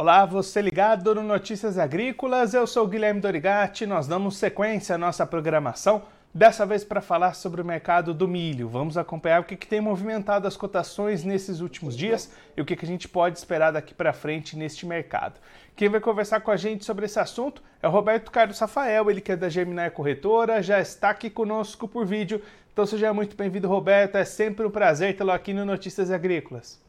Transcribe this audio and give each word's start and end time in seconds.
Olá, 0.00 0.24
você 0.24 0.62
ligado 0.62 1.12
no 1.12 1.24
Notícias 1.24 1.76
Agrícolas, 1.76 2.54
eu 2.54 2.68
sou 2.68 2.86
Guilherme 2.86 3.20
Dorigatti, 3.20 3.84
nós 3.84 4.06
damos 4.06 4.36
sequência 4.36 4.94
à 4.94 4.98
nossa 4.98 5.26
programação, 5.26 6.04
dessa 6.32 6.64
vez 6.64 6.84
para 6.84 7.00
falar 7.00 7.34
sobre 7.34 7.60
o 7.60 7.64
mercado 7.64 8.14
do 8.14 8.28
milho. 8.28 8.68
Vamos 8.68 8.96
acompanhar 8.96 9.40
o 9.40 9.44
que, 9.44 9.56
que 9.56 9.66
tem 9.66 9.80
movimentado 9.80 10.46
as 10.46 10.56
cotações 10.56 11.24
nesses 11.24 11.58
últimos 11.58 11.96
dias 11.96 12.32
e 12.56 12.60
o 12.62 12.64
que, 12.64 12.76
que 12.76 12.84
a 12.84 12.88
gente 12.88 13.08
pode 13.08 13.38
esperar 13.38 13.72
daqui 13.72 13.92
para 13.92 14.12
frente 14.12 14.56
neste 14.56 14.86
mercado. 14.86 15.40
Quem 15.74 15.88
vai 15.88 15.98
conversar 15.98 16.42
com 16.42 16.52
a 16.52 16.56
gente 16.56 16.84
sobre 16.84 17.06
esse 17.06 17.18
assunto 17.18 17.60
é 17.82 17.88
o 17.88 17.90
Roberto 17.90 18.30
Carlos 18.30 18.60
Rafael, 18.60 19.10
ele 19.10 19.20
que 19.20 19.32
é 19.32 19.36
da 19.36 19.48
Germinar 19.48 19.90
Corretora, 19.90 20.62
já 20.62 20.78
está 20.80 21.10
aqui 21.10 21.28
conosco 21.28 21.88
por 21.88 22.06
vídeo. 22.06 22.40
Então 22.72 22.86
seja 22.86 23.12
muito 23.12 23.34
bem-vindo, 23.34 23.66
Roberto, 23.66 24.14
é 24.14 24.24
sempre 24.24 24.64
um 24.64 24.70
prazer 24.70 25.16
tê-lo 25.16 25.32
aqui 25.32 25.52
no 25.52 25.64
Notícias 25.64 26.12
Agrícolas. 26.12 26.80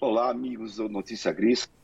Olá, 0.00 0.30
amigos 0.30 0.76
do 0.76 0.88
Notícia 0.88 1.32
Agrícolas. 1.32 1.75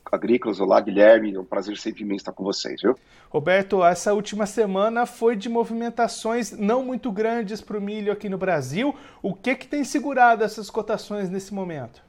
Olá, 0.60 0.80
Guilherme. 0.80 1.34
É 1.34 1.40
um 1.40 1.44
prazer 1.44 1.76
sempre 1.76 2.02
imenso 2.02 2.22
estar 2.22 2.32
com 2.32 2.44
vocês, 2.44 2.80
viu? 2.82 2.96
Roberto, 3.30 3.84
essa 3.84 4.12
última 4.12 4.46
semana 4.46 5.06
foi 5.06 5.36
de 5.36 5.48
movimentações 5.48 6.52
não 6.52 6.84
muito 6.84 7.10
grandes 7.10 7.60
para 7.60 7.78
o 7.78 7.80
milho 7.80 8.12
aqui 8.12 8.28
no 8.28 8.36
Brasil. 8.36 8.94
O 9.22 9.34
que, 9.34 9.54
que 9.54 9.66
tem 9.66 9.84
segurado 9.84 10.44
essas 10.44 10.68
cotações 10.68 11.30
nesse 11.30 11.54
momento? 11.54 12.02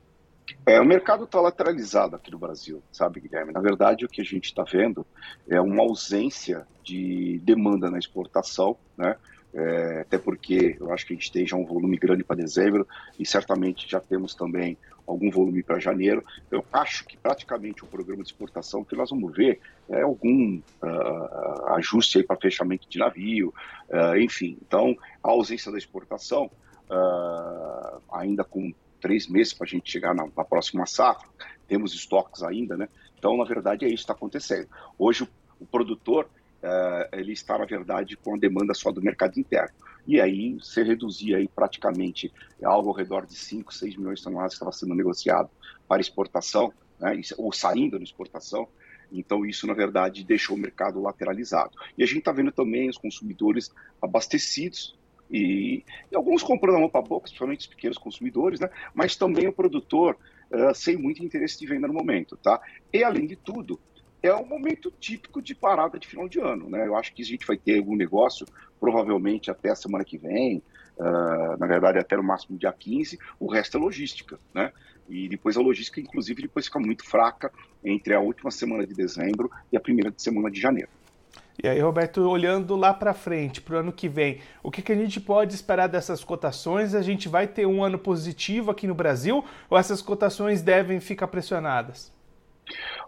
É, 0.65 0.79
o 0.79 0.85
mercado 0.85 1.23
está 1.23 1.39
lateralizado 1.39 2.15
aqui 2.15 2.31
no 2.31 2.37
Brasil, 2.37 2.81
sabe, 2.91 3.19
Guilherme? 3.21 3.53
Na 3.53 3.61
verdade, 3.61 4.05
o 4.05 4.09
que 4.09 4.21
a 4.21 4.25
gente 4.25 4.45
está 4.45 4.63
vendo 4.63 5.05
é 5.47 5.59
uma 5.59 5.83
ausência 5.83 6.67
de 6.83 7.39
demanda 7.43 7.89
na 7.89 7.97
exportação, 7.97 8.77
né? 8.97 9.15
É, 9.55 10.01
até 10.01 10.17
porque 10.17 10.75
eu 10.79 10.91
acho 10.91 11.05
que 11.05 11.13
a 11.13 11.15
gente 11.15 11.31
tem 11.31 11.45
já 11.45 11.55
um 11.55 11.65
volume 11.65 11.95
grande 11.97 12.23
para 12.23 12.35
dezembro 12.35 12.87
e 13.19 13.25
certamente 13.25 13.87
já 13.87 13.99
temos 13.99 14.33
também 14.33 14.75
algum 15.05 15.29
volume 15.29 15.61
para 15.61 15.79
janeiro. 15.79 16.23
Eu 16.49 16.65
acho 16.73 17.05
que 17.05 17.15
praticamente 17.15 17.83
o 17.83 17.87
programa 17.87 18.23
de 18.23 18.29
exportação 18.29 18.83
que 18.83 18.95
nós 18.95 19.09
vamos 19.09 19.35
ver 19.35 19.59
é 19.89 20.01
algum 20.01 20.57
uh, 20.57 21.73
ajuste 21.75 22.17
aí 22.17 22.23
para 22.23 22.37
fechamento 22.37 22.89
de 22.89 22.97
navio, 22.97 23.53
uh, 23.89 24.17
enfim. 24.17 24.57
Então, 24.65 24.97
a 25.21 25.29
ausência 25.29 25.71
da 25.71 25.77
exportação, 25.77 26.49
uh, 26.89 28.01
ainda 28.11 28.43
com 28.43 28.73
três 28.99 29.27
meses 29.27 29.53
para 29.53 29.65
a 29.65 29.69
gente 29.69 29.91
chegar 29.91 30.15
na, 30.15 30.27
na, 30.35 30.43
próxima 30.45 30.85
safra, 30.85 31.27
temos 31.67 31.93
estoques 31.93 32.41
ainda, 32.41 32.77
né? 32.77 32.87
Então, 33.19 33.37
na 33.37 33.43
verdade, 33.43 33.85
é 33.85 33.87
isso 33.87 33.97
que 33.97 34.01
está 34.03 34.13
acontecendo. 34.13 34.67
Hoje, 34.97 35.23
o, 35.23 35.27
o 35.59 35.65
produtor 35.65 36.27
uh, 36.63 37.09
ele 37.11 37.33
está, 37.33 37.57
na 37.57 37.65
verdade, 37.65 38.15
com 38.15 38.35
a 38.35 38.37
demanda 38.37 38.73
só 38.73 38.91
do 38.91 39.01
mercado 39.01 39.39
interno. 39.39 39.73
E 40.07 40.19
aí 40.19 40.55
você 40.55 40.83
reduzia 40.83 41.37
aí 41.37 41.47
praticamente 41.47 42.31
algo 42.63 42.89
ao 42.89 42.95
redor 42.95 43.25
de 43.25 43.35
5, 43.35 43.73
6 43.73 43.97
milhões 43.97 44.19
de 44.19 44.25
toneladas 44.25 44.53
que 44.53 44.55
estava 44.55 44.71
sendo 44.71 44.95
negociado 44.95 45.49
para 45.87 46.01
exportação, 46.01 46.73
né, 46.99 47.19
ou 47.37 47.51
saindo 47.51 47.97
na 47.97 48.03
exportação. 48.03 48.67
Então, 49.11 49.45
isso, 49.45 49.67
na 49.67 49.73
verdade, 49.73 50.23
deixou 50.23 50.55
o 50.55 50.59
mercado 50.59 50.99
lateralizado. 50.99 51.77
E 51.97 52.03
a 52.03 52.05
gente 52.05 52.19
está 52.19 52.31
vendo 52.31 52.51
também 52.51 52.89
os 52.89 52.97
consumidores 52.97 53.71
abastecidos 54.01 54.97
e, 55.31 55.83
e, 56.11 56.15
alguns 56.15 56.43
comprando 56.43 56.75
a 56.75 56.79
mão 56.79 56.89
para 56.89 57.01
boca, 57.01 57.23
principalmente 57.23 57.61
os 57.61 57.67
pequenos 57.67 57.97
consumidores, 57.97 58.59
né? 58.59 58.69
mas 58.93 59.15
também 59.15 59.47
o 59.47 59.53
produtor 59.53 60.17
uh, 60.51 60.75
sem 60.75 60.97
muito 60.97 61.23
interesse 61.23 61.59
de 61.59 61.65
venda 61.65 61.87
no 61.87 61.93
momento. 61.93 62.37
Tá? 62.37 62.59
E, 62.91 63.03
além 63.03 63.25
de 63.25 63.35
tudo, 63.35 63.79
é 64.23 64.33
um 64.33 64.45
momento 64.45 64.89
típico 64.89 65.41
de 65.41 65.53
parada 65.53 65.99
de 65.99 66.07
final 66.07 66.29
de 66.29 66.39
ano. 66.39 66.69
Né? 66.69 66.87
Eu 66.87 66.95
acho 66.95 67.13
que 67.13 67.21
a 67.21 67.25
gente 67.25 67.45
vai 67.45 67.57
ter 67.57 67.77
algum 67.77 67.95
negócio, 67.95 68.47
provavelmente 68.79 69.51
até 69.51 69.69
a 69.69 69.75
semana 69.75 70.05
que 70.05 70.17
vem, 70.17 70.63
uh, 70.97 71.57
na 71.59 71.67
verdade 71.67 71.99
até 71.99 72.15
no 72.15 72.23
máximo 72.23 72.57
dia 72.57 72.71
15, 72.71 73.19
o 73.37 73.51
resto 73.51 73.77
é 73.77 73.81
logística. 73.81 74.39
Né? 74.53 74.71
E 75.09 75.27
depois 75.27 75.57
a 75.57 75.61
logística, 75.61 75.99
inclusive, 75.99 76.41
depois 76.41 76.65
fica 76.67 76.79
muito 76.79 77.05
fraca 77.05 77.51
entre 77.83 78.13
a 78.13 78.21
última 78.21 78.49
semana 78.49 78.87
de 78.87 78.93
dezembro 78.93 79.51
e 79.69 79.75
a 79.75 79.79
primeira 79.79 80.13
semana 80.15 80.49
de 80.49 80.59
janeiro. 80.59 80.89
E 81.61 81.67
aí, 81.67 81.79
Roberto, 81.79 82.21
olhando 82.21 82.75
lá 82.75 82.93
para 82.93 83.13
frente, 83.13 83.61
para 83.61 83.75
o 83.75 83.79
ano 83.79 83.91
que 83.91 84.07
vem, 84.07 84.39
o 84.63 84.71
que, 84.71 84.81
que, 84.81 84.91
a 84.91 84.95
gente 84.95 85.19
pode 85.19 85.53
esperar 85.53 85.87
dessas 85.87 86.23
cotações? 86.23 86.95
A 86.95 87.01
gente 87.01 87.29
vai 87.29 87.45
ter 87.45 87.67
um 87.67 87.83
ano 87.83 87.99
positivo 87.99 88.71
aqui 88.71 88.87
no 88.87 88.95
Brasil 88.95 89.45
ou 89.69 89.77
essas 89.77 90.01
cotações 90.01 90.61
devem 90.61 90.99
ficar 90.99 91.27
pressionadas? 91.27 92.11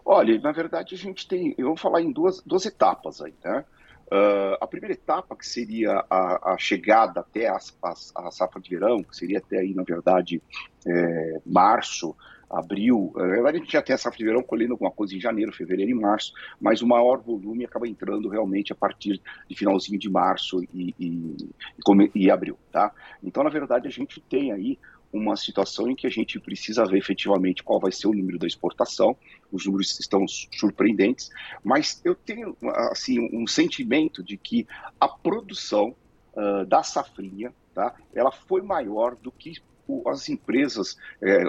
Olha, 0.04 0.38
na 0.40 0.52
verdade 0.52 0.94
a 0.94 0.98
gente 0.98 1.26
tem, 1.26 1.54
eu 1.58 1.68
vou 1.68 1.76
falar 1.76 2.00
em 2.00 2.12
duas, 2.12 2.42
duas 2.42 2.64
etapas 2.66 3.20
aí, 3.20 3.34
né? 3.44 3.64
Uh, 4.06 4.54
a 4.60 4.66
primeira 4.68 4.94
etapa, 4.94 5.34
que 5.34 5.44
seria 5.44 6.04
a, 6.08 6.52
a 6.52 6.58
chegada 6.58 7.20
até 7.20 7.48
a, 7.48 7.58
a, 7.82 7.90
a, 7.90 8.30
safra 8.30 8.60
de 8.60 8.70
verão, 8.70 9.02
que 9.02 9.16
seria 9.16 9.38
até 9.38 9.58
aí, 9.58 9.74
na 9.74 9.82
verdade, 9.82 10.40
é, 10.86 11.40
março, 11.44 12.14
abril. 12.48 13.12
Na 13.16 13.26
verdade, 13.26 13.56
a 13.56 13.60
gente 13.60 13.72
já 13.72 13.82
tem 13.82 13.94
a 13.94 13.98
safra 13.98 14.16
de 14.16 14.24
verão 14.24 14.44
colhendo 14.44 14.74
alguma 14.74 14.92
coisa 14.92 15.16
em 15.16 15.20
janeiro, 15.20 15.52
fevereiro 15.52 15.90
e 15.90 15.94
março, 15.94 16.32
mas 16.60 16.82
o 16.82 16.86
maior 16.86 17.20
volume 17.20 17.64
acaba 17.64 17.88
entrando 17.88 18.28
realmente 18.28 18.72
a 18.72 18.76
partir 18.76 19.20
de 19.48 19.56
finalzinho 19.56 19.98
de 19.98 20.08
março 20.08 20.62
e, 20.72 20.94
e, 20.96 21.36
e, 21.84 22.10
e 22.14 22.30
abril, 22.30 22.56
tá? 22.70 22.92
Então, 23.24 23.42
na 23.42 23.50
verdade, 23.50 23.88
a 23.88 23.90
gente 23.90 24.20
tem 24.20 24.52
aí 24.52 24.78
uma 25.12 25.36
situação 25.36 25.88
em 25.88 25.94
que 25.94 26.06
a 26.06 26.10
gente 26.10 26.38
precisa 26.38 26.84
ver 26.84 26.98
efetivamente 26.98 27.62
qual 27.62 27.80
vai 27.80 27.92
ser 27.92 28.08
o 28.08 28.12
número 28.12 28.38
da 28.38 28.46
exportação. 28.46 29.16
Os 29.50 29.66
números 29.66 29.98
estão 29.98 30.26
surpreendentes, 30.28 31.30
mas 31.62 32.00
eu 32.04 32.14
tenho 32.14 32.56
assim 32.90 33.18
um 33.32 33.46
sentimento 33.46 34.22
de 34.22 34.36
que 34.36 34.66
a 35.00 35.08
produção 35.08 35.94
uh, 36.34 36.66
da 36.66 36.82
safrinha, 36.82 37.54
tá, 37.74 37.94
ela 38.14 38.32
foi 38.32 38.62
maior 38.62 39.16
do 39.16 39.30
que 39.30 39.60
as 40.06 40.28
empresas, 40.28 40.96
é, 41.22 41.44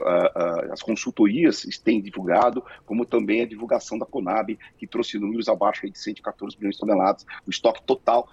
as 0.71 0.81
consultorias 0.83 1.63
têm 1.83 1.99
divulgado, 1.99 2.63
como 2.85 3.03
também 3.03 3.41
a 3.41 3.47
divulgação 3.47 3.97
da 3.97 4.05
Conab, 4.05 4.57
que 4.77 4.85
trouxe 4.85 5.17
números 5.17 5.49
abaixo 5.49 5.89
de 5.89 5.97
114 5.97 6.55
milhões 6.55 6.75
de 6.75 6.79
toneladas, 6.79 7.25
o 7.47 7.49
estoque 7.49 7.81
total 7.81 8.29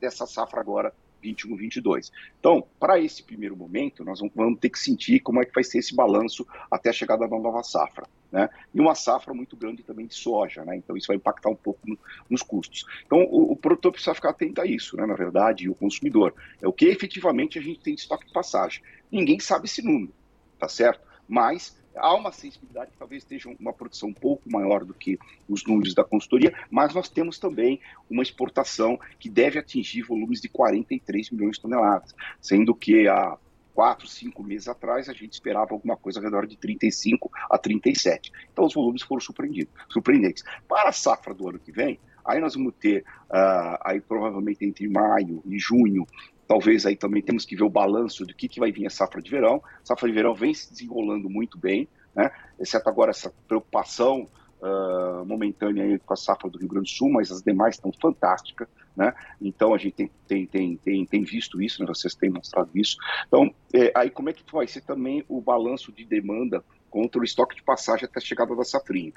dessa 0.00 0.26
safra 0.26 0.60
agora 0.60 0.94
21, 1.22 1.56
22. 1.56 2.12
Então, 2.38 2.66
para 2.78 2.98
esse 2.98 3.22
primeiro 3.22 3.56
momento, 3.56 4.04
nós 4.04 4.20
vamos 4.34 4.58
ter 4.58 4.68
que 4.68 4.78
sentir 4.78 5.20
como 5.20 5.40
é 5.40 5.44
que 5.44 5.54
vai 5.54 5.62
ser 5.62 5.78
esse 5.78 5.94
balanço 5.94 6.46
até 6.70 6.90
a 6.90 6.92
chegada 6.92 7.26
da 7.26 7.38
nova 7.38 7.62
safra. 7.62 8.06
Né? 8.30 8.48
E 8.74 8.80
uma 8.80 8.94
safra 8.94 9.32
muito 9.32 9.56
grande 9.56 9.82
também 9.82 10.06
de 10.06 10.14
soja, 10.14 10.64
né? 10.64 10.76
então 10.76 10.96
isso 10.96 11.06
vai 11.06 11.16
impactar 11.16 11.50
um 11.50 11.56
pouco 11.56 11.80
no, 11.86 11.98
nos 12.28 12.42
custos. 12.42 12.84
Então, 13.06 13.22
o, 13.24 13.52
o, 13.52 13.56
produtor 13.56 13.92
precisa 13.92 14.14
ficar 14.14 14.30
atento 14.30 14.60
a 14.60 14.66
isso, 14.66 14.96
né? 14.96 15.06
na 15.06 15.14
verdade, 15.14 15.64
e 15.64 15.68
o 15.68 15.74
consumidor. 15.74 16.34
É 16.60 16.66
o 16.66 16.72
que 16.72 16.86
efetivamente 16.86 17.58
a 17.58 17.62
gente 17.62 17.80
tem 17.80 17.94
de 17.94 18.00
estoque 18.00 18.26
de 18.26 18.32
passagem. 18.32 18.82
Ninguém 19.10 19.38
sabe 19.38 19.66
esse 19.66 19.82
número, 19.82 20.12
tá 20.58 20.68
certo? 20.68 21.06
Mas 21.28 21.78
há 21.96 22.14
uma 22.14 22.32
sensibilidade 22.32 22.90
que 22.90 22.98
talvez 22.98 23.22
esteja 23.22 23.54
uma 23.58 23.72
produção 23.72 24.08
um 24.08 24.14
pouco 24.14 24.50
maior 24.50 24.84
do 24.84 24.94
que 24.94 25.18
os 25.48 25.64
números 25.64 25.94
da 25.94 26.04
consultoria, 26.04 26.54
mas 26.70 26.94
nós 26.94 27.08
temos 27.08 27.38
também 27.38 27.80
uma 28.08 28.22
exportação 28.22 28.98
que 29.18 29.28
deve 29.28 29.58
atingir 29.58 30.02
volumes 30.02 30.40
de 30.40 30.48
43 30.48 31.30
milhões 31.30 31.56
de 31.56 31.62
toneladas, 31.62 32.14
sendo 32.40 32.74
que 32.74 33.08
há 33.08 33.36
quatro, 33.74 34.06
cinco 34.06 34.42
meses 34.42 34.68
atrás 34.68 35.08
a 35.08 35.12
gente 35.12 35.32
esperava 35.32 35.72
alguma 35.72 35.96
coisa 35.96 36.18
ao 36.18 36.24
redor 36.24 36.46
de 36.46 36.56
35 36.56 37.30
a 37.50 37.58
37. 37.58 38.32
Então 38.52 38.64
os 38.64 38.74
volumes 38.74 39.02
foram 39.02 39.20
surpreendidos, 39.20 39.72
surpreendentes. 39.88 40.44
Para 40.68 40.90
a 40.90 40.92
safra 40.92 41.34
do 41.34 41.48
ano 41.48 41.58
que 41.58 41.72
vem, 41.72 41.98
aí 42.24 42.40
nós 42.40 42.54
vamos 42.54 42.74
ter, 42.78 43.02
uh, 43.30 43.78
aí 43.82 44.00
provavelmente 44.00 44.64
entre 44.64 44.88
maio 44.88 45.42
e 45.46 45.58
junho, 45.58 46.06
Talvez 46.52 46.84
aí 46.84 46.94
também 46.94 47.22
temos 47.22 47.46
que 47.46 47.56
ver 47.56 47.64
o 47.64 47.70
balanço 47.70 48.26
do 48.26 48.34
que, 48.34 48.46
que 48.46 48.60
vai 48.60 48.70
vir 48.70 48.86
a 48.86 48.90
safra 48.90 49.22
de 49.22 49.30
verão. 49.30 49.62
A 49.82 49.86
safra 49.86 50.06
de 50.06 50.14
verão 50.14 50.34
vem 50.34 50.52
se 50.52 50.70
desenrolando 50.70 51.30
muito 51.30 51.56
bem, 51.56 51.88
né? 52.14 52.30
exceto 52.60 52.90
agora 52.90 53.10
essa 53.10 53.32
preocupação 53.48 54.28
uh, 54.60 55.24
momentânea 55.24 55.98
com 56.04 56.12
a 56.12 56.16
safra 56.16 56.50
do 56.50 56.58
Rio 56.58 56.68
Grande 56.68 56.90
do 56.90 56.94
Sul, 56.94 57.10
mas 57.10 57.32
as 57.32 57.40
demais 57.40 57.76
estão 57.76 57.90
fantásticas. 57.90 58.68
Né? 58.94 59.14
Então 59.40 59.72
a 59.72 59.78
gente 59.78 59.94
tem, 59.94 60.10
tem, 60.28 60.46
tem, 60.46 60.76
tem, 60.76 61.06
tem 61.06 61.24
visto 61.24 61.62
isso, 61.62 61.80
né? 61.80 61.86
vocês 61.88 62.14
têm 62.14 62.28
mostrado 62.28 62.68
isso. 62.74 62.98
Então, 63.26 63.50
é, 63.72 63.90
aí 63.96 64.10
como 64.10 64.28
é 64.28 64.34
que 64.34 64.44
vai 64.52 64.66
ser 64.66 64.82
também 64.82 65.24
o 65.30 65.40
balanço 65.40 65.90
de 65.90 66.04
demanda 66.04 66.62
contra 66.90 67.18
o 67.18 67.24
estoque 67.24 67.56
de 67.56 67.62
passagem 67.62 68.04
até 68.04 68.18
a 68.18 68.22
chegada 68.22 68.54
da 68.54 68.62
safrinha? 68.62 69.14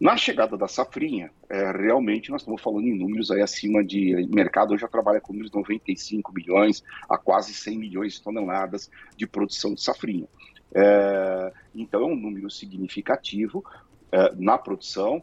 Na 0.00 0.16
chegada 0.16 0.56
da 0.56 0.66
safrinha, 0.66 1.30
é, 1.50 1.72
realmente 1.72 2.30
nós 2.30 2.40
estamos 2.40 2.62
falando 2.62 2.86
em 2.86 2.98
números 2.98 3.30
aí 3.30 3.42
acima 3.42 3.84
de. 3.84 4.14
O 4.24 4.34
mercado 4.34 4.78
já 4.78 4.88
trabalha 4.88 5.20
com 5.20 5.34
números 5.34 5.50
de 5.50 5.58
95 5.58 6.32
milhões 6.32 6.82
a 7.06 7.18
quase 7.18 7.52
100 7.52 7.78
milhões 7.78 8.14
de 8.14 8.22
toneladas 8.22 8.90
de 9.14 9.26
produção 9.26 9.74
de 9.74 9.82
safrinha. 9.82 10.26
É, 10.74 11.52
então 11.74 12.00
é 12.00 12.06
um 12.06 12.16
número 12.16 12.48
significativo 12.50 13.62
é, 14.10 14.34
na 14.36 14.56
produção, 14.56 15.22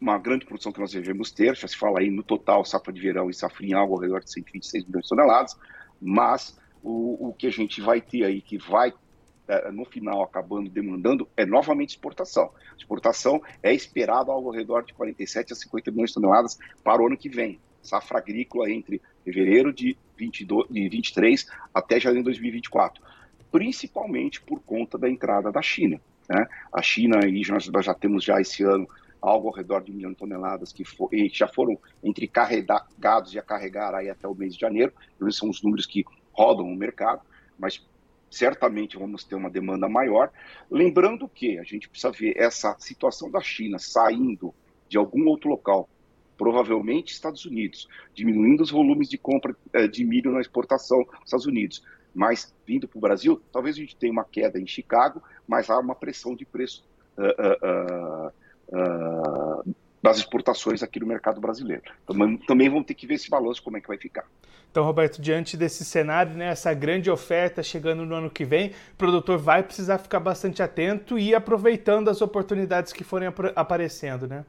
uma 0.00 0.16
grande 0.16 0.46
produção 0.46 0.72
que 0.72 0.80
nós 0.80 0.92
devemos 0.92 1.30
ter, 1.30 1.54
já 1.54 1.68
se 1.68 1.76
fala 1.76 2.00
aí 2.00 2.10
no 2.10 2.22
total 2.22 2.64
safra 2.64 2.94
de 2.94 3.00
verão 3.00 3.28
e 3.28 3.34
safrinha 3.34 3.76
algo 3.76 3.96
ao 3.96 4.00
redor 4.00 4.20
de 4.20 4.32
126 4.32 4.86
milhões 4.86 5.04
de 5.04 5.08
toneladas, 5.10 5.58
mas 6.00 6.58
o, 6.82 7.28
o 7.28 7.34
que 7.34 7.48
a 7.48 7.52
gente 7.52 7.82
vai 7.82 8.00
ter 8.00 8.24
aí 8.24 8.40
que 8.40 8.56
vai 8.56 8.94
no 9.72 9.84
final 9.84 10.22
acabando 10.22 10.68
demandando 10.68 11.28
é 11.36 11.46
novamente 11.46 11.90
exportação. 11.90 12.50
Exportação 12.76 13.40
é 13.62 13.72
esperado 13.72 14.30
algo 14.30 14.48
ao 14.48 14.54
redor 14.54 14.84
de 14.84 14.92
47 14.94 15.52
a 15.52 15.56
50 15.56 15.90
milhões 15.90 16.10
de 16.10 16.14
toneladas 16.14 16.58
para 16.82 17.02
o 17.02 17.06
ano 17.06 17.16
que 17.16 17.28
vem. 17.28 17.60
Safra 17.82 18.18
agrícola 18.18 18.70
entre 18.70 19.00
fevereiro 19.24 19.72
de, 19.72 19.96
22, 20.16 20.68
de 20.68 20.88
23 20.88 21.46
até 21.72 22.00
janeiro 22.00 22.24
de 22.24 22.30
2024, 22.30 23.02
principalmente 23.52 24.40
por 24.40 24.60
conta 24.60 24.98
da 24.98 25.08
entrada 25.08 25.52
da 25.52 25.62
China. 25.62 26.00
Né? 26.28 26.46
A 26.72 26.82
China, 26.82 27.24
e 27.26 27.42
nós, 27.48 27.68
nós 27.68 27.84
já 27.84 27.94
temos 27.94 28.24
já 28.24 28.40
esse 28.40 28.64
ano 28.64 28.88
algo 29.20 29.48
ao 29.48 29.54
redor 29.54 29.82
de 29.82 29.92
um 29.92 29.94
milhão 29.94 30.10
de 30.10 30.16
toneladas 30.16 30.72
que 30.72 30.84
for, 30.84 31.08
já 31.32 31.48
foram 31.48 31.78
entre 32.02 32.26
carregados 32.28 33.34
e 33.34 33.38
a 33.38 33.42
carregar 33.42 33.94
aí 33.94 34.10
até 34.10 34.26
o 34.26 34.34
mês 34.34 34.54
de 34.54 34.60
janeiro. 34.60 34.92
Esses 35.20 35.36
são 35.36 35.48
os 35.48 35.62
números 35.62 35.86
que 35.86 36.04
rodam 36.32 36.66
o 36.66 36.76
mercado, 36.76 37.22
mas 37.58 37.84
certamente 38.36 38.98
vamos 38.98 39.24
ter 39.24 39.34
uma 39.34 39.50
demanda 39.50 39.88
maior. 39.88 40.30
Lembrando 40.70 41.28
que 41.28 41.58
a 41.58 41.62
gente 41.62 41.88
precisa 41.88 42.12
ver 42.12 42.34
essa 42.36 42.76
situação 42.78 43.30
da 43.30 43.40
China 43.40 43.78
saindo 43.78 44.54
de 44.88 44.98
algum 44.98 45.26
outro 45.26 45.48
local, 45.48 45.88
provavelmente 46.36 47.12
Estados 47.12 47.44
Unidos, 47.44 47.88
diminuindo 48.14 48.62
os 48.62 48.70
volumes 48.70 49.08
de 49.08 49.16
compra 49.16 49.56
eh, 49.72 49.88
de 49.88 50.04
milho 50.04 50.32
na 50.32 50.40
exportação 50.40 50.98
dos 50.98 51.24
Estados 51.24 51.46
Unidos, 51.46 51.82
mas 52.14 52.54
vindo 52.66 52.86
para 52.86 52.98
o 52.98 53.00
Brasil, 53.00 53.42
talvez 53.50 53.76
a 53.76 53.80
gente 53.80 53.96
tenha 53.96 54.12
uma 54.12 54.24
queda 54.24 54.60
em 54.60 54.66
Chicago, 54.66 55.22
mas 55.46 55.68
há 55.68 55.78
uma 55.78 55.94
pressão 55.94 56.34
de 56.34 56.44
preço 56.44 56.86
uh, 57.18 58.30
uh, 58.30 59.68
uh, 59.68 59.74
das 60.06 60.18
exportações 60.18 60.84
aqui 60.84 61.00
no 61.00 61.06
mercado 61.06 61.40
brasileiro. 61.40 61.82
Também, 62.06 62.36
também 62.36 62.68
vamos 62.68 62.86
ter 62.86 62.94
que 62.94 63.08
ver 63.08 63.14
esse 63.14 63.28
balanço, 63.28 63.60
como 63.60 63.76
é 63.76 63.80
que 63.80 63.88
vai 63.88 63.98
ficar. 63.98 64.24
Então, 64.70 64.84
Roberto, 64.84 65.20
diante 65.20 65.56
desse 65.56 65.84
cenário, 65.84 66.32
né, 66.34 66.46
essa 66.46 66.72
grande 66.72 67.10
oferta 67.10 67.60
chegando 67.60 68.06
no 68.06 68.14
ano 68.14 68.30
que 68.30 68.44
vem, 68.44 68.68
o 68.68 68.96
produtor 68.96 69.36
vai 69.36 69.64
precisar 69.64 69.98
ficar 69.98 70.20
bastante 70.20 70.62
atento 70.62 71.18
e 71.18 71.34
aproveitando 71.34 72.08
as 72.08 72.22
oportunidades 72.22 72.92
que 72.92 73.02
forem 73.02 73.26
ap 73.26 73.38
aparecendo, 73.56 74.28
né? 74.28 74.44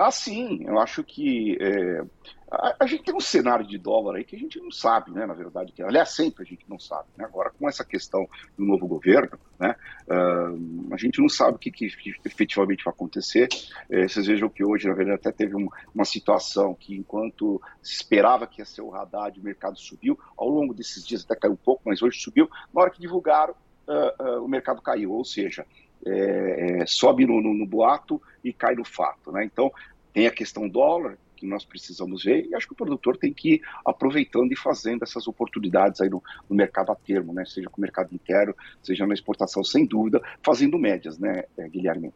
Ah, 0.00 0.12
sim, 0.12 0.60
eu 0.64 0.78
acho 0.78 1.02
que 1.02 1.58
é, 1.60 2.02
a, 2.48 2.76
a, 2.78 2.86
gente 2.86 3.02
tem 3.02 3.12
um 3.12 3.18
cenário 3.18 3.66
de 3.66 3.76
dólar 3.76 4.14
aí 4.14 4.24
que 4.24 4.36
a 4.36 4.38
gente 4.38 4.60
não 4.60 4.70
sabe, 4.70 5.10
né, 5.10 5.26
na 5.26 5.34
verdade, 5.34 5.72
que 5.72 5.82
aliás 5.82 6.10
sempre 6.10 6.44
a 6.44 6.46
gente 6.46 6.64
não 6.68 6.78
sabe, 6.78 7.08
né? 7.16 7.24
Agora 7.24 7.50
com 7.50 7.68
essa 7.68 7.84
questão 7.84 8.24
do 8.56 8.64
novo 8.64 8.86
governo, 8.86 9.36
né, 9.58 9.74
uh, 10.06 10.94
a 10.94 10.96
gente 10.96 11.20
não 11.20 11.28
sabe 11.28 11.56
o 11.56 11.58
que, 11.58 11.72
que 11.72 11.90
efetivamente 12.24 12.84
vai 12.84 12.94
acontecer. 12.94 13.48
É, 13.90 14.06
vocês 14.06 14.28
vejam 14.28 14.48
que 14.48 14.64
hoje, 14.64 14.86
na 14.86 14.94
verdade, 14.94 15.18
até 15.18 15.32
teve 15.32 15.56
uma, 15.56 15.72
uma 15.92 16.04
situação 16.04 16.76
que 16.76 16.94
enquanto 16.94 17.60
se 17.82 17.94
esperava 17.94 18.46
que 18.46 18.60
ia 18.60 18.64
ser 18.64 18.82
o 18.82 18.90
radar, 18.90 19.32
o 19.36 19.42
mercado 19.42 19.80
subiu, 19.80 20.16
ao 20.36 20.48
longo 20.48 20.72
desses 20.72 21.04
dias 21.04 21.24
até 21.24 21.34
caiu 21.34 21.54
um 21.54 21.56
pouco, 21.56 21.82
mas 21.84 22.02
hoje 22.02 22.20
subiu. 22.20 22.48
Na 22.72 22.82
hora 22.82 22.90
que 22.92 23.00
divulgaram, 23.00 23.56
uh, 23.88 24.44
o 24.44 24.48
mercado 24.48 24.82
caiu, 24.82 25.12
ou 25.12 25.24
seja, 25.24 25.66
é, 26.06 26.80
é, 26.80 26.86
sobe 26.86 27.26
no, 27.26 27.40
no, 27.40 27.54
no, 27.54 27.66
boato 27.66 28.20
e 28.42 28.52
cai 28.52 28.74
no 28.74 28.84
fato. 28.84 29.32
Né? 29.32 29.44
Então, 29.44 29.72
tem 30.12 30.26
a 30.26 30.30
questão 30.30 30.68
dólar, 30.68 31.18
que 31.36 31.46
nós 31.46 31.64
precisamos 31.64 32.24
ver, 32.24 32.46
e 32.46 32.54
acho 32.54 32.66
que 32.66 32.72
o 32.72 32.76
produtor 32.76 33.16
tem 33.16 33.32
que 33.32 33.54
ir 33.54 33.62
aproveitando 33.84 34.50
e 34.52 34.56
fazendo 34.56 35.04
essas 35.04 35.28
oportunidades 35.28 36.00
aí 36.00 36.08
no, 36.08 36.22
no 36.50 36.56
mercado 36.56 36.90
a 36.90 36.96
termo, 36.96 37.32
né? 37.32 37.44
seja 37.44 37.70
com 37.70 37.78
o 37.78 37.80
mercado 37.80 38.12
interno, 38.12 38.54
seja 38.82 39.06
na 39.06 39.14
exportação, 39.14 39.62
sem 39.62 39.86
dúvida, 39.86 40.20
fazendo 40.42 40.76
médias, 40.78 41.16
né, 41.18 41.44
é, 41.56 41.68
Guilherme? 41.68 42.12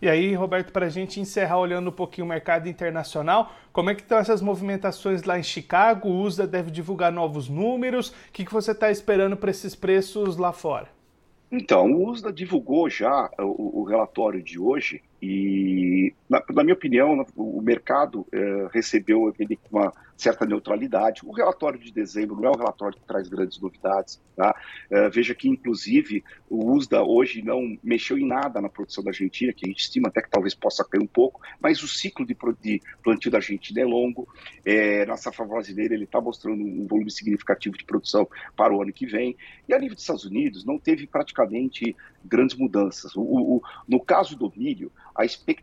E 0.00 0.08
aí, 0.08 0.34
Roberto, 0.34 0.72
para 0.72 0.86
a 0.86 0.88
gente 0.88 1.20
encerrar 1.20 1.58
olhando 1.58 1.88
um 1.88 1.92
pouquinho 1.92 2.26
o 2.26 2.28
mercado 2.28 2.68
internacional, 2.68 3.52
como 3.72 3.90
é 3.90 3.94
que 3.94 4.02
estão 4.02 4.18
essas 4.18 4.42
movimentações 4.42 5.22
lá 5.22 5.38
em 5.38 5.42
Chicago? 5.42 6.08
O 6.08 6.22
USA 6.22 6.46
deve 6.46 6.70
divulgar 6.70 7.12
novos 7.12 7.48
números. 7.48 8.08
O 8.08 8.32
que, 8.32 8.44
que 8.44 8.52
você 8.52 8.72
está 8.72 8.90
esperando 8.90 9.36
para 9.36 9.50
esses 9.50 9.74
preços 9.74 10.36
lá 10.36 10.52
fora? 10.52 10.88
Então, 11.56 11.92
o 11.92 12.08
USDA 12.10 12.32
divulgou 12.32 12.90
já 12.90 13.30
o, 13.38 13.82
o 13.82 13.84
relatório 13.84 14.42
de 14.42 14.58
hoje 14.58 15.00
e, 15.26 16.14
na, 16.28 16.42
na 16.50 16.62
minha 16.62 16.74
opinião, 16.74 17.24
o 17.34 17.62
mercado 17.62 18.26
é, 18.30 18.68
recebeu 18.70 19.34
ele 19.38 19.58
uma 19.70 19.90
certa 20.16 20.44
neutralidade. 20.44 21.22
O 21.24 21.32
relatório 21.32 21.78
de 21.78 21.90
dezembro 21.90 22.36
não 22.36 22.48
é 22.48 22.50
um 22.50 22.58
relatório 22.58 22.98
que 22.98 23.06
traz 23.06 23.26
grandes 23.26 23.58
novidades. 23.58 24.20
Tá? 24.36 24.54
É, 24.90 25.08
veja 25.08 25.34
que, 25.34 25.48
inclusive, 25.48 26.22
o 26.48 26.72
USDA 26.72 27.02
hoje 27.02 27.42
não 27.42 27.78
mexeu 27.82 28.18
em 28.18 28.26
nada 28.26 28.60
na 28.60 28.68
produção 28.68 29.02
da 29.02 29.10
Argentina, 29.10 29.52
que 29.52 29.64
a 29.64 29.68
gente 29.68 29.80
estima 29.80 30.08
até 30.08 30.20
que 30.20 30.28
talvez 30.28 30.54
possa 30.54 30.84
cair 30.84 31.02
um 31.02 31.06
pouco, 31.06 31.40
mas 31.58 31.82
o 31.82 31.88
ciclo 31.88 32.26
de, 32.26 32.36
de 32.60 32.82
plantio 33.02 33.30
da 33.30 33.38
Argentina 33.38 33.80
é 33.80 33.84
longo. 33.84 34.28
É, 34.64 35.06
na 35.06 35.16
safra 35.16 35.46
brasileira, 35.46 35.94
ele 35.94 36.04
está 36.04 36.20
mostrando 36.20 36.62
um 36.62 36.86
volume 36.86 37.10
significativo 37.10 37.78
de 37.78 37.84
produção 37.84 38.28
para 38.54 38.74
o 38.74 38.82
ano 38.82 38.92
que 38.92 39.06
vem. 39.06 39.36
E 39.66 39.72
a 39.72 39.78
nível 39.78 39.94
dos 39.94 40.02
Estados 40.04 40.24
Unidos, 40.24 40.64
não 40.66 40.78
teve 40.78 41.06
praticamente 41.06 41.96
grandes 42.24 42.56
mudanças. 42.56 43.14
O, 43.16 43.22
o, 43.22 43.62
no 43.88 44.00
caso 44.00 44.36
do 44.36 44.52
milho, 44.56 44.92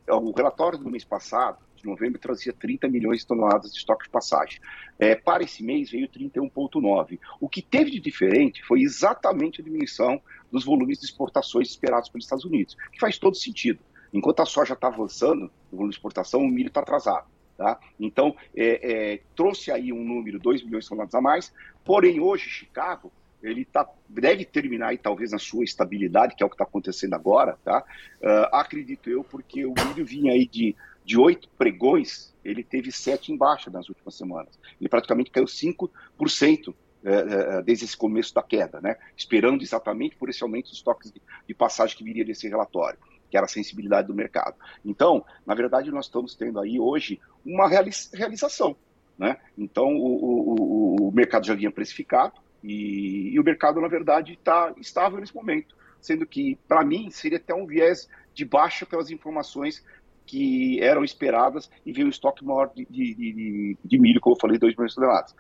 o 0.09 0.31
relatório 0.31 0.77
do 0.77 0.89
mês 0.89 1.03
passado 1.03 1.57
de 1.81 1.87
novembro 1.87 2.19
trazia 2.19 2.53
30 2.53 2.87
milhões 2.87 3.19
de 3.19 3.27
toneladas 3.27 3.71
de 3.71 3.77
estoque 3.77 4.05
de 4.05 4.09
passagem. 4.09 4.59
É, 4.97 5.15
para 5.15 5.43
esse 5.43 5.63
mês 5.63 5.91
veio 5.91 6.07
31,9. 6.07 7.19
O 7.39 7.49
que 7.49 7.61
teve 7.61 7.91
de 7.91 7.99
diferente 7.99 8.63
foi 8.65 8.81
exatamente 8.81 9.61
a 9.61 9.63
diminuição 9.63 10.21
dos 10.51 10.63
volumes 10.63 10.99
de 10.99 11.05
exportações 11.05 11.69
esperados 11.69 12.09
pelos 12.09 12.25
Estados 12.25 12.45
Unidos, 12.45 12.77
que 12.91 12.99
faz 12.99 13.17
todo 13.17 13.35
sentido. 13.35 13.79
Enquanto 14.13 14.41
a 14.41 14.45
soja 14.45 14.73
está 14.73 14.87
avançando, 14.87 15.51
o 15.71 15.75
volume 15.75 15.89
de 15.89 15.95
exportação, 15.95 16.41
o 16.41 16.47
milho 16.47 16.67
está 16.67 16.81
atrasado. 16.81 17.27
Tá? 17.57 17.79
Então, 17.99 18.35
é, 18.55 19.13
é, 19.13 19.21
trouxe 19.35 19.71
aí 19.71 19.93
um 19.93 20.03
número, 20.03 20.39
2 20.39 20.63
milhões 20.63 20.85
de 20.85 20.89
toneladas 20.89 21.15
a 21.15 21.21
mais, 21.21 21.53
porém, 21.85 22.19
hoje, 22.19 22.49
Chicago, 22.49 23.11
ele 23.41 23.65
tá, 23.65 23.89
deve 24.07 24.45
terminar 24.45 24.89
aí, 24.89 24.97
talvez 24.97 25.31
na 25.31 25.39
sua 25.39 25.63
estabilidade, 25.63 26.35
que 26.35 26.43
é 26.43 26.45
o 26.45 26.49
que 26.49 26.55
está 26.55 26.63
acontecendo 26.63 27.13
agora, 27.13 27.57
tá? 27.63 27.83
Uh, 28.21 28.55
acredito 28.55 29.09
eu, 29.09 29.23
porque 29.23 29.65
o 29.65 29.73
milho 29.73 30.05
vinha 30.05 30.33
aí 30.33 30.47
de 30.47 30.75
de 31.03 31.19
oito 31.19 31.49
pregões, 31.57 32.33
ele 32.43 32.63
teve 32.63 32.91
sete 32.91 33.31
em 33.31 33.37
baixa 33.37 33.69
nas 33.69 33.89
últimas 33.89 34.15
semanas. 34.15 34.57
Ele 34.79 34.89
praticamente 34.89 35.31
caiu 35.31 35.45
5% 35.45 36.73
é, 37.03 37.13
é, 37.13 37.61
desde 37.63 37.85
esse 37.85 37.97
começo 37.97 38.33
da 38.33 38.43
queda, 38.43 38.79
né? 38.79 38.95
esperando 39.17 39.63
exatamente 39.63 40.15
por 40.15 40.29
esse 40.29 40.43
aumento 40.43 40.69
dos 40.69 40.77
estoques 40.77 41.11
de, 41.11 41.21
de 41.47 41.53
passagem 41.53 41.97
que 41.97 42.03
viria 42.03 42.23
desse 42.23 42.47
relatório, 42.47 42.99
que 43.29 43.35
era 43.35 43.45
a 43.45 43.49
sensibilidade 43.49 44.07
do 44.07 44.13
mercado. 44.13 44.55
Então, 44.85 45.25
na 45.45 45.55
verdade, 45.55 45.91
nós 45.91 46.05
estamos 46.05 46.35
tendo 46.35 46.59
aí 46.59 46.79
hoje 46.79 47.19
uma 47.45 47.67
realização. 47.67 48.75
Né? 49.17 49.37
Então, 49.57 49.87
o, 49.87 51.05
o, 51.05 51.09
o 51.09 51.11
mercado 51.11 51.45
já 51.45 51.53
vinha 51.53 51.71
precificado 51.71 52.40
e, 52.63 53.29
e 53.33 53.39
o 53.39 53.43
mercado, 53.43 53.81
na 53.81 53.87
verdade, 53.87 54.33
está 54.33 54.73
estável 54.77 55.19
nesse 55.19 55.35
momento, 55.35 55.75
sendo 55.99 56.25
que, 56.25 56.57
para 56.67 56.83
mim, 56.83 57.09
seria 57.09 57.37
até 57.37 57.53
um 57.53 57.65
viés 57.65 58.07
de 58.33 58.45
baixa 58.45 58.85
pelas 58.85 59.09
informações 59.09 59.83
que 60.25 60.81
eram 60.81 61.03
esperadas 61.03 61.69
e 61.85 61.91
veio 61.91 62.07
o 62.07 62.09
estoque 62.09 62.45
maior 62.45 62.71
de, 62.73 62.85
de, 62.85 63.13
de, 63.15 63.77
de 63.83 63.99
milho, 63.99 64.21
como 64.21 64.35
eu 64.35 64.39
falei, 64.39 64.57
2 64.57 64.75
milhões 64.75 64.91
de 64.91 64.95
toneladas. 64.95 65.35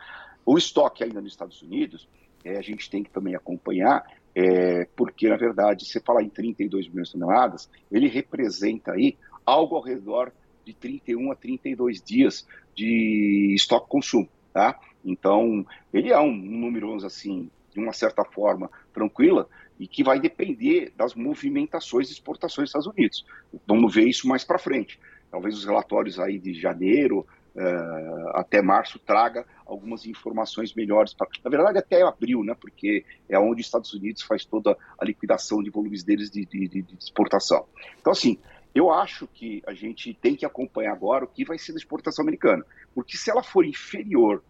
O 0.45 0.57
estoque 0.57 1.03
ainda 1.03 1.21
nos 1.21 1.31
Estados 1.31 1.61
Unidos, 1.61 2.09
é, 2.43 2.57
a 2.57 2.61
gente 2.61 2.89
tem 2.89 3.03
que 3.03 3.09
também 3.09 3.35
acompanhar, 3.35 4.03
é, 4.33 4.85
porque, 4.95 5.29
na 5.29 5.37
verdade, 5.37 5.85
se 5.85 5.99
falar 5.99 6.23
em 6.23 6.29
32 6.29 6.87
milhões 6.87 7.07
de 7.07 7.13
toneladas, 7.13 7.69
ele 7.91 8.07
representa 8.07 8.93
aí 8.93 9.17
algo 9.45 9.75
ao 9.75 9.81
redor 9.81 10.31
de 10.65 10.73
31 10.73 11.31
a 11.31 11.35
32 11.35 12.01
dias 12.01 12.47
de 12.75 13.53
estoque 13.55 13.89
consumo, 13.89 14.29
tá? 14.53 14.79
Então, 15.03 15.65
ele 15.93 16.11
é 16.11 16.19
um, 16.19 16.31
número, 16.31 16.93
assim, 17.05 17.49
de 17.73 17.79
uma 17.79 17.93
certa 17.93 18.23
forma 18.23 18.69
tranquila, 18.93 19.47
e 19.79 19.87
que 19.87 20.03
vai 20.03 20.19
depender 20.19 20.93
das 20.95 21.15
movimentações 21.15 22.07
de 22.07 22.13
exportações 22.13 22.65
dos 22.65 22.69
Estados 22.69 22.87
Unidos. 22.87 23.25
Vamos 23.65 23.93
ver 23.93 24.07
isso 24.07 24.27
mais 24.27 24.43
para 24.43 24.59
frente. 24.59 24.99
Talvez 25.31 25.57
os 25.57 25.65
relatórios 25.65 26.19
aí 26.19 26.37
de 26.37 26.53
janeiro 26.53 27.25
uh, 27.55 28.29
até 28.33 28.61
março 28.61 28.99
traga 28.99 29.45
algumas 29.65 30.05
informações 30.05 30.73
melhores. 30.75 31.13
Pra, 31.13 31.27
na 31.43 31.49
verdade, 31.49 31.79
até 31.79 32.03
abril, 32.03 32.43
né? 32.43 32.53
Porque 32.53 33.03
é 33.27 33.39
onde 33.39 33.61
os 33.61 33.67
Estados 33.67 33.93
Unidos 33.93 34.21
faz 34.21 34.45
toda 34.45 34.77
a 34.99 35.05
liquidação 35.05 35.63
de 35.63 35.69
volumes 35.69 36.03
deles 36.03 36.29
de, 36.29 36.45
de, 36.45 36.67
de 36.67 36.85
exportação. 36.99 37.65
Então, 37.99 38.11
assim, 38.11 38.37
eu 38.73 38.91
acho 38.91 39.27
que 39.27 39.61
a 39.67 39.73
gente 39.73 40.13
tem 40.13 40.35
que 40.35 40.45
acompanhar 40.45 40.93
agora 40.93 41.25
o 41.25 41.27
que 41.27 41.43
vai 41.43 41.57
ser 41.57 41.73
da 41.73 41.77
exportação 41.77 42.23
americana, 42.23 42.65
porque 42.95 43.17
se 43.17 43.29
ela 43.29 43.43
for 43.43 43.65
inferior 43.65 44.43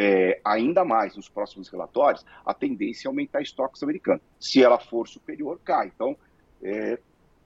é, 0.00 0.40
ainda 0.44 0.84
mais 0.84 1.16
nos 1.16 1.28
próximos 1.28 1.68
relatórios, 1.68 2.24
a 2.46 2.54
tendência 2.54 3.08
é 3.08 3.10
aumentar 3.10 3.42
estoques 3.42 3.82
americanos. 3.82 4.22
Se 4.38 4.62
ela 4.62 4.78
for 4.78 5.08
superior, 5.08 5.60
cai. 5.64 5.90
Então, 5.92 6.16
está 6.62 6.68
é, 6.68 6.98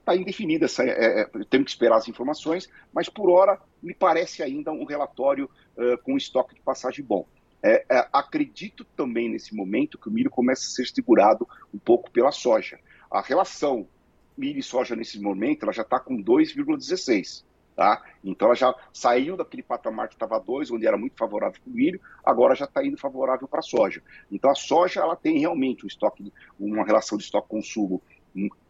tá 0.04 0.14
indefinida, 0.14 0.66
essa, 0.66 0.84
é, 0.84 1.22
é, 1.22 1.24
temos 1.48 1.64
que 1.64 1.70
esperar 1.70 1.96
as 1.96 2.08
informações, 2.08 2.68
mas 2.92 3.08
por 3.08 3.30
hora 3.30 3.58
me 3.82 3.94
parece 3.94 4.42
ainda 4.42 4.70
um 4.70 4.84
relatório 4.84 5.48
com 6.02 6.18
estoque 6.18 6.54
de 6.54 6.60
passagem 6.60 7.02
bom. 7.02 7.26
É, 7.62 7.86
é, 7.88 8.08
acredito 8.12 8.84
também 8.84 9.30
nesse 9.30 9.54
momento 9.54 9.96
que 9.96 10.08
o 10.08 10.12
milho 10.12 10.28
começa 10.28 10.62
a 10.62 10.70
ser 10.70 10.86
segurado 10.86 11.48
um 11.72 11.78
pouco 11.78 12.10
pela 12.10 12.30
soja. 12.30 12.78
A 13.10 13.22
relação 13.22 13.88
milho 14.36 14.58
e 14.58 14.62
soja 14.62 14.94
nesse 14.94 15.18
momento 15.18 15.62
ela 15.62 15.72
já 15.72 15.82
está 15.82 15.98
com 15.98 16.22
2,16. 16.22 17.44
Tá? 17.82 18.00
Então 18.22 18.46
ela 18.46 18.54
já 18.54 18.72
saiu 18.92 19.36
daquele 19.36 19.60
patamar 19.60 20.06
que 20.06 20.14
estava 20.14 20.38
2, 20.38 20.70
onde 20.70 20.86
era 20.86 20.96
muito 20.96 21.18
favorável 21.18 21.60
para 21.60 21.68
o 21.68 21.74
milho, 21.74 22.00
agora 22.24 22.54
já 22.54 22.64
está 22.64 22.86
indo 22.86 22.96
favorável 22.96 23.48
para 23.48 23.58
a 23.58 23.62
soja. 23.62 24.00
Então 24.30 24.48
a 24.48 24.54
soja 24.54 25.00
ela 25.00 25.16
tem 25.16 25.40
realmente 25.40 25.84
um 25.84 25.88
estoque, 25.88 26.32
uma 26.60 26.84
relação 26.84 27.18
de 27.18 27.24
estoque-consumo 27.24 28.00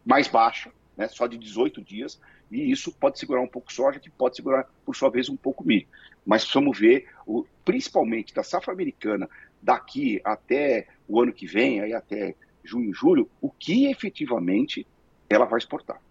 mais 0.03 0.27
baixa, 0.27 0.71
né, 0.97 1.07
só 1.07 1.27
de 1.27 1.37
18 1.37 1.79
dias, 1.83 2.19
e 2.49 2.71
isso 2.71 2.91
pode 2.91 3.19
segurar 3.19 3.41
um 3.41 3.47
pouco 3.47 3.71
soja, 3.71 3.99
que 3.99 4.09
pode 4.09 4.35
segurar, 4.35 4.67
por 4.83 4.95
sua 4.95 5.11
vez, 5.11 5.29
um 5.29 5.37
pouco 5.37 5.63
milho. 5.63 5.85
Mas 6.25 6.41
precisamos 6.41 6.79
ver, 6.79 7.07
o, 7.23 7.45
principalmente 7.63 8.33
da 8.33 8.41
safra 8.41 8.73
americana, 8.73 9.29
daqui 9.61 10.19
até 10.23 10.87
o 11.07 11.21
ano 11.21 11.31
que 11.31 11.45
vem, 11.45 11.81
aí 11.81 11.93
até 11.93 12.33
junho, 12.63 12.91
julho, 12.91 13.29
o 13.39 13.51
que 13.51 13.91
efetivamente 13.91 14.87
ela 15.29 15.45
vai 15.45 15.59
exportar. 15.59 16.01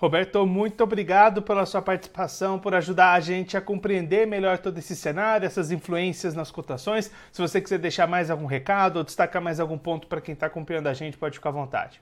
Roberto, 0.00 0.46
muito 0.46 0.82
obrigado 0.82 1.42
pela 1.42 1.66
sua 1.66 1.82
participação, 1.82 2.58
por 2.58 2.74
ajudar 2.74 3.12
a 3.12 3.20
gente 3.20 3.54
a 3.54 3.60
compreender 3.60 4.26
melhor 4.26 4.56
todo 4.56 4.78
esse 4.78 4.96
cenário, 4.96 5.44
essas 5.44 5.70
influências 5.70 6.34
nas 6.34 6.50
cotações. 6.50 7.10
Se 7.30 7.42
você 7.42 7.60
quiser 7.60 7.78
deixar 7.78 8.06
mais 8.06 8.30
algum 8.30 8.46
recado 8.46 8.96
ou 8.96 9.04
destacar 9.04 9.42
mais 9.42 9.60
algum 9.60 9.76
ponto 9.76 10.06
para 10.06 10.22
quem 10.22 10.32
está 10.32 10.46
acompanhando 10.46 10.86
a 10.86 10.94
gente, 10.94 11.18
pode 11.18 11.34
ficar 11.34 11.50
à 11.50 11.52
vontade 11.52 12.00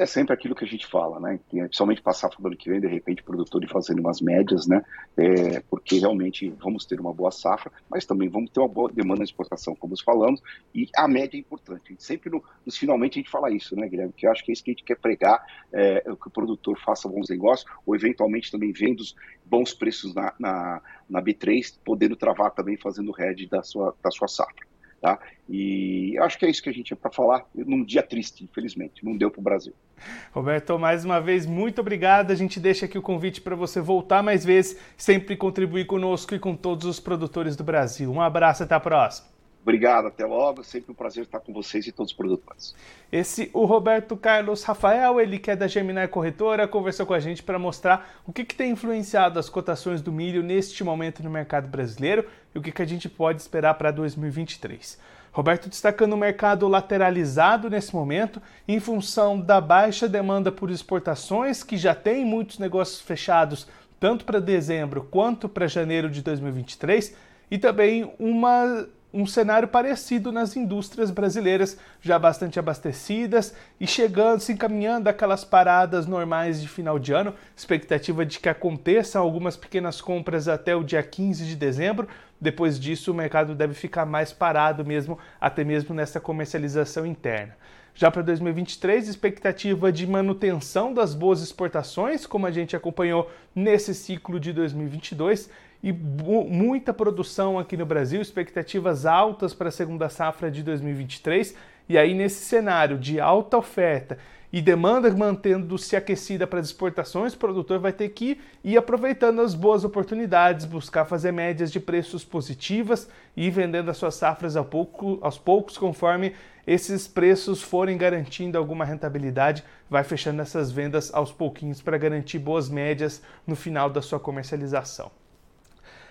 é 0.00 0.06
sempre 0.06 0.32
aquilo 0.32 0.54
que 0.54 0.64
a 0.64 0.66
gente 0.66 0.86
fala, 0.86 1.20
né? 1.20 1.38
Que, 1.50 1.60
principalmente 1.60 2.00
passar 2.00 2.30
para 2.30 2.42
o 2.42 2.46
ano 2.46 2.56
que 2.56 2.70
vem, 2.70 2.80
de 2.80 2.86
repente, 2.86 3.22
produtor 3.22 3.62
e 3.62 3.68
fazendo 3.68 4.00
umas 4.00 4.18
médias, 4.22 4.66
né? 4.66 4.82
É, 5.14 5.60
porque 5.68 5.98
realmente 5.98 6.48
vamos 6.58 6.86
ter 6.86 6.98
uma 6.98 7.12
boa 7.12 7.30
safra, 7.30 7.70
mas 7.88 8.06
também 8.06 8.26
vamos 8.26 8.50
ter 8.50 8.60
uma 8.60 8.68
boa 8.68 8.90
demanda 8.90 9.18
de 9.18 9.30
exportação, 9.30 9.74
como 9.74 9.94
falamos, 10.02 10.40
e 10.74 10.88
a 10.96 11.06
média 11.06 11.36
é 11.36 11.40
importante. 11.40 11.94
Sempre, 11.98 12.30
no, 12.30 12.42
finalmente, 12.72 13.18
a 13.18 13.20
gente 13.20 13.30
fala 13.30 13.50
isso, 13.50 13.76
né, 13.76 13.86
Guilherme? 13.88 14.14
Que 14.16 14.26
eu 14.26 14.32
acho 14.32 14.42
que 14.42 14.50
é 14.50 14.54
isso 14.54 14.64
que 14.64 14.70
a 14.70 14.74
gente 14.74 14.84
quer 14.84 14.96
pregar, 14.96 15.44
é, 15.70 15.98
é 15.98 16.16
que 16.16 16.28
o 16.28 16.30
produtor 16.30 16.80
faça 16.80 17.06
bons 17.06 17.28
negócios, 17.28 17.70
ou 17.84 17.94
eventualmente 17.94 18.50
também 18.50 18.72
vendo 18.72 19.00
os 19.00 19.14
bons 19.44 19.74
preços 19.74 20.14
na, 20.14 20.32
na, 20.38 20.80
na 21.10 21.22
B3, 21.22 21.78
podendo 21.84 22.16
travar 22.16 22.52
também 22.52 22.78
fazendo 22.78 23.12
head 23.12 23.46
da 23.48 23.62
sua, 23.62 23.94
da 24.02 24.10
sua 24.10 24.28
safra. 24.28 24.70
Tá? 25.00 25.18
E 25.48 26.18
acho 26.18 26.38
que 26.38 26.44
é 26.44 26.50
isso 26.50 26.62
que 26.62 26.68
a 26.68 26.72
gente 26.72 26.92
é 26.92 26.96
para 26.96 27.10
falar 27.10 27.46
num 27.54 27.82
dia 27.82 28.02
triste, 28.02 28.44
infelizmente. 28.44 29.02
Não 29.02 29.16
deu 29.16 29.30
para 29.30 29.40
o 29.40 29.42
Brasil. 29.42 29.72
Roberto, 30.32 30.78
mais 30.78 31.04
uma 31.04 31.20
vez, 31.20 31.46
muito 31.46 31.80
obrigado. 31.80 32.30
A 32.30 32.34
gente 32.34 32.58
deixa 32.60 32.86
aqui 32.86 32.98
o 32.98 33.02
convite 33.02 33.40
para 33.40 33.56
você 33.56 33.80
voltar 33.80 34.22
mais 34.22 34.44
vezes, 34.44 34.76
sempre 34.96 35.36
contribuir 35.36 35.86
conosco 35.86 36.34
e 36.34 36.38
com 36.38 36.54
todos 36.54 36.86
os 36.86 37.00
produtores 37.00 37.56
do 37.56 37.64
Brasil. 37.64 38.10
Um 38.10 38.20
abraço, 38.20 38.62
até 38.62 38.74
a 38.74 38.80
próxima. 38.80 39.28
Obrigado, 39.62 40.06
até 40.08 40.24
logo. 40.24 40.64
Sempre 40.64 40.90
um 40.90 40.94
prazer 40.94 41.24
estar 41.24 41.40
com 41.40 41.52
vocês 41.52 41.86
e 41.86 41.92
todos 41.92 42.12
os 42.12 42.16
produtores. 42.16 42.74
Esse, 43.12 43.50
o 43.52 43.66
Roberto 43.66 44.16
Carlos 44.16 44.62
Rafael, 44.62 45.20
ele 45.20 45.38
que 45.38 45.50
é 45.50 45.56
da 45.56 45.66
Gemini 45.66 46.08
Corretora, 46.08 46.66
conversou 46.66 47.04
com 47.04 47.12
a 47.12 47.20
gente 47.20 47.42
para 47.42 47.58
mostrar 47.58 48.22
o 48.26 48.32
que, 48.32 48.44
que, 48.44 48.54
tem 48.54 48.70
influenciado 48.72 49.38
as 49.38 49.50
cotações 49.50 50.00
do 50.00 50.10
milho 50.10 50.42
neste 50.42 50.82
momento 50.82 51.22
no 51.22 51.30
mercado 51.30 51.68
brasileiro 51.68 52.24
e 52.54 52.58
o 52.58 52.62
que, 52.62 52.72
que 52.72 52.82
a 52.82 52.86
gente 52.86 53.08
pode 53.08 53.40
esperar 53.42 53.74
para 53.74 53.90
2023. 53.90 54.98
Roberto 55.32 55.68
destacando 55.68 56.14
o 56.14 56.16
mercado 56.16 56.66
lateralizado 56.66 57.70
nesse 57.70 57.94
momento, 57.94 58.42
em 58.66 58.80
função 58.80 59.40
da 59.40 59.60
baixa 59.60 60.08
demanda 60.08 60.50
por 60.50 60.70
exportações, 60.70 61.62
que 61.62 61.76
já 61.76 61.94
tem 61.94 62.24
muitos 62.24 62.58
negócios 62.58 63.00
fechados, 63.00 63.68
tanto 63.98 64.24
para 64.24 64.40
dezembro 64.40 65.06
quanto 65.10 65.48
para 65.48 65.66
janeiro 65.66 66.10
de 66.10 66.22
2023, 66.22 67.14
e 67.50 67.58
também 67.58 68.12
uma 68.18 68.86
um 69.12 69.26
cenário 69.26 69.66
parecido 69.66 70.30
nas 70.30 70.56
indústrias 70.56 71.10
brasileiras, 71.10 71.76
já 72.00 72.18
bastante 72.18 72.58
abastecidas 72.58 73.54
e 73.80 73.86
chegando, 73.86 74.40
se 74.40 74.52
encaminhando 74.52 75.08
aquelas 75.08 75.44
paradas 75.44 76.06
normais 76.06 76.60
de 76.62 76.68
final 76.68 76.98
de 76.98 77.12
ano. 77.12 77.34
Expectativa 77.56 78.24
de 78.24 78.38
que 78.38 78.48
aconteçam 78.48 79.20
algumas 79.20 79.56
pequenas 79.56 80.00
compras 80.00 80.48
até 80.48 80.76
o 80.76 80.84
dia 80.84 81.02
15 81.02 81.44
de 81.44 81.56
dezembro. 81.56 82.08
Depois 82.40 82.80
disso, 82.80 83.12
o 83.12 83.14
mercado 83.14 83.54
deve 83.54 83.74
ficar 83.74 84.06
mais 84.06 84.32
parado 84.32 84.84
mesmo, 84.84 85.18
até 85.40 85.62
mesmo 85.62 85.94
nessa 85.94 86.18
comercialização 86.18 87.04
interna. 87.04 87.56
Já 87.94 88.10
para 88.10 88.22
2023, 88.22 89.08
expectativa 89.08 89.92
de 89.92 90.06
manutenção 90.06 90.94
das 90.94 91.14
boas 91.14 91.42
exportações, 91.42 92.24
como 92.24 92.46
a 92.46 92.50
gente 92.50 92.74
acompanhou 92.74 93.30
nesse 93.54 93.94
ciclo 93.94 94.40
de 94.40 94.52
2022 94.52 95.50
e 95.82 95.92
muita 95.92 96.94
produção 96.94 97.58
aqui 97.58 97.76
no 97.76 97.84
Brasil, 97.84 98.20
expectativas 98.20 99.04
altas 99.04 99.52
para 99.52 99.68
a 99.68 99.72
segunda 99.72 100.08
safra 100.08 100.50
de 100.50 100.62
2023. 100.62 101.54
E 101.88 101.98
aí, 101.98 102.14
nesse 102.14 102.44
cenário 102.44 102.96
de 102.96 103.18
alta 103.18 103.58
oferta 103.58 104.16
e 104.52 104.60
demanda 104.60 105.10
mantendo-se 105.14 105.94
aquecida 105.94 106.46
para 106.46 106.60
as 106.60 106.66
exportações, 106.66 107.34
o 107.34 107.38
produtor 107.38 107.78
vai 107.78 107.92
ter 107.92 108.08
que 108.08 108.40
ir 108.64 108.76
aproveitando 108.76 109.40
as 109.40 109.54
boas 109.54 109.84
oportunidades, 109.84 110.66
buscar 110.66 111.04
fazer 111.04 111.32
médias 111.32 111.70
de 111.70 111.78
preços 111.78 112.24
positivas 112.24 113.08
e 113.36 113.46
ir 113.46 113.50
vendendo 113.50 113.90
as 113.90 113.96
suas 113.96 114.14
safras 114.14 114.56
pouco, 114.68 115.18
aos 115.20 115.38
poucos, 115.38 115.78
conforme 115.78 116.34
esses 116.66 117.06
preços 117.08 117.62
forem 117.62 117.96
garantindo 117.96 118.58
alguma 118.58 118.84
rentabilidade, 118.84 119.64
vai 119.88 120.04
fechando 120.04 120.42
essas 120.42 120.70
vendas 120.70 121.12
aos 121.12 121.32
pouquinhos 121.32 121.80
para 121.80 121.98
garantir 121.98 122.38
boas 122.38 122.68
médias 122.68 123.22
no 123.46 123.56
final 123.56 123.88
da 123.88 124.02
sua 124.02 124.20
comercialização. 124.20 125.10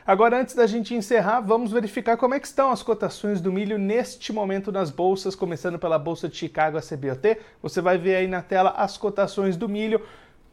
Agora, 0.05 0.39
antes 0.39 0.55
da 0.55 0.65
gente 0.65 0.95
encerrar, 0.95 1.41
vamos 1.41 1.71
verificar 1.71 2.17
como 2.17 2.33
é 2.33 2.39
que 2.39 2.47
estão 2.47 2.71
as 2.71 2.81
cotações 2.81 3.41
do 3.41 3.51
milho 3.51 3.77
neste 3.77 4.33
momento 4.33 4.71
nas 4.71 4.89
bolsas, 4.89 5.35
começando 5.35 5.77
pela 5.77 5.99
Bolsa 5.99 6.27
de 6.27 6.35
Chicago, 6.35 6.77
a 6.77 6.81
CBOT. 6.81 7.37
Você 7.61 7.81
vai 7.81 7.97
ver 7.97 8.15
aí 8.15 8.27
na 8.27 8.41
tela 8.41 8.71
as 8.71 8.97
cotações 8.97 9.55
do 9.55 9.69
milho. 9.69 10.01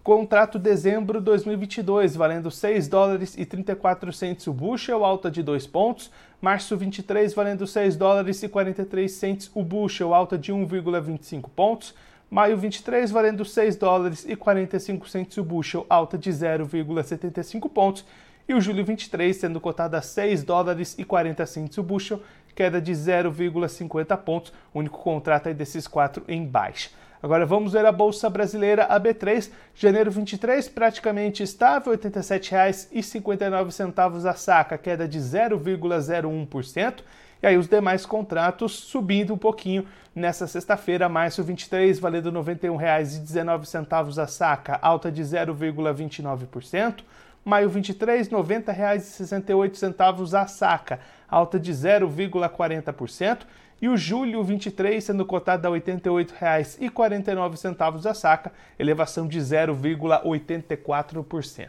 Contrato 0.03 0.59
dezembro 0.59 1.21
2022, 1.21 2.15
valendo 2.15 2.51
6 2.51 2.87
dólares 2.87 3.37
e 3.37 3.45
34 3.45 4.13
centes 4.13 4.47
o 4.47 4.53
bushel, 4.53 5.05
alta 5.05 5.31
de 5.31 5.43
2 5.43 5.67
pontos. 5.67 6.11
Março 6.41 6.77
23, 6.77 7.33
valendo 7.33 7.67
6 7.67 7.97
dólares 7.97 8.43
e 8.43 8.49
43 8.49 9.11
centes 9.11 9.51
o 9.55 9.63
bushel, 9.63 10.13
alta 10.13 10.37
de 10.37 10.53
1,25 10.53 11.49
pontos. 11.55 11.95
Maio 12.29 12.57
23, 12.57 13.11
valendo 13.11 13.45
6 13.45 13.77
dólares 13.77 14.27
e 14.29 14.37
45 14.37 15.09
centes 15.09 15.39
o 15.39 15.45
bushel, 15.45 15.87
alta 15.89 16.19
de 16.19 16.31
0,75 16.31 17.71
pontos 17.71 18.05
e 18.49 18.55
o 18.55 18.61
julho 18.61 18.85
23 18.85 19.37
sendo 19.37 19.61
cotado 19.61 19.97
a 19.97 20.03
6 20.03 20.43
dólares 20.43 20.95
e 20.99 21.05
40 21.05 21.47
centos 21.47 21.79
o 21.79 21.83
bushel, 21.83 22.21
queda 22.55 22.81
de 22.81 22.93
0,50 22.93 24.17
pontos, 24.19 24.53
único 24.75 24.99
contrato 24.99 25.49
aí 25.49 25.55
desses 25.55 25.87
quatro 25.87 26.25
em 26.27 26.47
baixa. 26.47 26.91
Agora 27.23 27.45
vamos 27.45 27.73
ver 27.73 27.85
a 27.85 27.93
bolsa 27.93 28.31
brasileira 28.31 28.85
a 28.85 29.01
B3, 29.01 29.51
janeiro 29.75 30.11
23 30.11 30.69
praticamente 30.69 31.43
estável, 31.43 31.93
R$ 31.93 31.99
87,59 31.99 34.29
a 34.29 34.35
saca, 34.35 34.79
queda 34.79 35.09
de 35.09 35.19
0,01%. 35.19 37.03
E 37.43 37.47
aí 37.47 37.57
os 37.57 37.69
demais 37.69 38.07
contratos 38.07 38.73
subindo 38.73 39.35
um 39.35 39.39
pouquinho 39.39 39.87
nessa 40.15 40.47
sexta-feira, 40.47 41.09
março 41.09 41.43
23, 41.43 41.99
valendo 41.99 42.31
R$ 42.31 42.37
91,19 42.37 44.23
a 44.23 44.27
saca, 44.27 44.79
alta 44.81 45.11
de 45.11 45.23
0,29%. 45.23 47.03
Maio 47.47 47.69
23, 47.69 48.27
R$ 48.27 48.37
90,68 48.37 50.35
a 50.35 50.49
saca, 50.49 50.99
alta 51.29 51.61
de 51.61 51.73
0,40%. 51.73 53.43
E 53.81 53.89
o 53.89 53.97
julho 53.97 54.43
23 54.43 55.05
sendo 55.05 55.25
cotado 55.25 55.69
a 55.69 55.71
R$ 55.71 55.81
88,49 55.81 58.11
a 58.11 58.15
saca, 58.15 58.53
elevação 58.77 59.29
de 59.29 59.39
0,84%. 59.39 61.69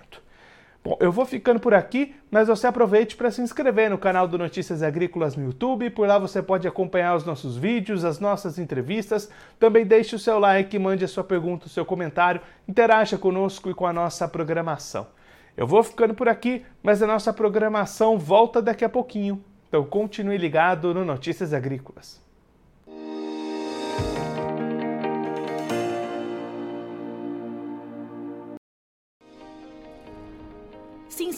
Bom, 0.84 0.98
eu 1.00 1.12
vou 1.12 1.28
ficando 1.28 1.60
por 1.60 1.76
aqui, 1.76 2.16
mas 2.32 2.48
você 2.48 2.66
aproveite 2.66 3.16
para 3.16 3.30
se 3.30 3.42
inscrever 3.42 3.92
no 3.92 4.00
canal 4.00 4.28
do 4.28 4.36
Notícias 4.36 4.82
Agrícolas 4.82 5.36
no 5.36 5.46
YouTube. 5.46 5.92
Por 5.92 6.08
lá 6.08 6.18
você 6.18 6.42
pode 6.42 6.68
acompanhar 6.68 7.16
os 7.16 7.24
nossos 7.24 7.56
vídeos, 7.56 8.04
as 8.04 8.20
nossas 8.20 8.58
entrevistas. 8.58 9.30
Também 9.60 9.86
deixe 9.86 10.16
o 10.16 10.20
seu 10.20 10.40
like, 10.40 10.80
mande 10.80 11.06
a 11.06 11.08
sua 11.08 11.24
pergunta, 11.24 11.68
o 11.68 11.70
seu 11.70 11.86
comentário, 11.86 12.42
interaja 12.68 13.16
conosco 13.16 13.70
e 13.70 13.76
com 13.76 13.86
a 13.86 13.94
nossa 13.94 14.28
programação. 14.28 15.16
Eu 15.58 15.66
vou 15.66 15.84
ficando 15.84 16.14
por 16.14 16.30
aqui, 16.30 16.64
mas 16.84 17.02
a 17.02 17.08
nossa 17.08 17.34
programação 17.34 18.20
volta 18.20 18.62
daqui 18.62 18.86
a 18.86 18.90
pouquinho. 18.90 19.44
Então 19.68 19.84
continue 19.84 20.38
ligado 20.38 20.94
no 20.94 21.04
Notícias 21.04 21.52
Agrícolas. 21.52 22.27